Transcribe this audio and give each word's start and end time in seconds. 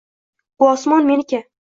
Bu 0.63 0.69
osmon– 0.69 1.05
meniki! 1.09 1.43